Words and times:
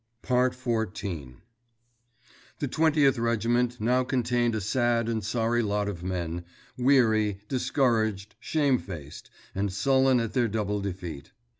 XIV 0.23 1.35
The 2.57 2.67
Twentieth 2.67 3.19
Regiment 3.19 3.79
now 3.79 4.03
contained 4.03 4.55
a 4.55 4.59
sad 4.59 5.07
and 5.07 5.23
sorry 5.23 5.61
lot 5.61 5.87
of 5.87 6.01
men, 6.03 6.43
weary, 6.75 7.37
discouraged, 7.47 8.33
shamefaced, 8.39 9.29
and 9.53 9.71
sullen 9.71 10.19
at 10.19 10.33
their 10.33 10.47
double 10.47 10.81
defeat. 10.81 11.33